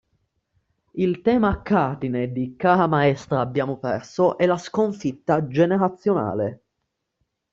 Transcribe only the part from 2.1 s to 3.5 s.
di "Cara maestra